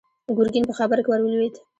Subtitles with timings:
[0.37, 1.55] ګرګين په خبره کې ور ولوېد.